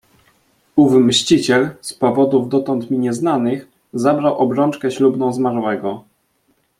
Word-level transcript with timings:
"Ów 0.75 0.93
mściciel, 0.93 1.69
z 1.81 1.93
powodów 1.93 2.49
dotąd 2.49 2.91
mi 2.91 2.97
nieznanych, 2.99 3.67
zabrał 3.93 4.37
obrączkę 4.37 4.91
ślubną 4.91 5.33
zmarłego." 5.33 6.03